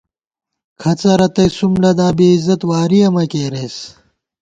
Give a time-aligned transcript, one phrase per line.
[0.81, 3.75] کھڅہ رتئ سُم لدا، بےعزت وارِیَہ مہ کېرېس